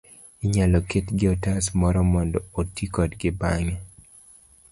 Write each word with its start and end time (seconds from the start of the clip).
inyalo 0.45 0.79
ketgi 0.89 1.23
e 1.27 1.31
otas 1.35 1.65
moro 1.79 1.99
mondo 2.13 2.39
oti 2.59 2.85
kodgi 2.95 3.29
bang'e. 3.39 3.75